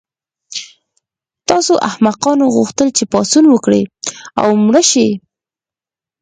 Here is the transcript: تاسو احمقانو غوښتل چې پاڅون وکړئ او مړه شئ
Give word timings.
تاسو 1.49 1.73
احمقانو 1.89 2.45
غوښتل 2.55 2.87
چې 2.97 3.03
پاڅون 3.11 3.45
وکړئ 3.49 3.81
او 4.41 4.47
مړه 4.65 4.83
شئ 4.91 5.09